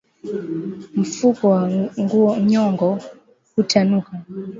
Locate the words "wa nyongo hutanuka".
2.23-4.11